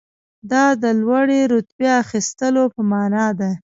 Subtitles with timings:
[0.51, 3.51] دا د لوړې رتبې اخیستلو په معنی ده.